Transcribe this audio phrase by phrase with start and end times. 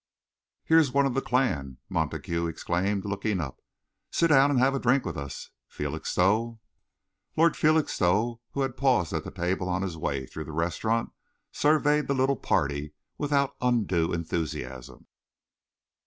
[0.63, 3.61] "Here's one of the clan!" Montague exclaimed, looking up.
[4.09, 6.59] "Sit down and have a drink with us, Felixstowe."
[7.37, 11.11] Lord Felixstowe, who had paused at the table on his way through the restaurant,
[11.51, 15.05] surveyed the little party without undue enthusiasm.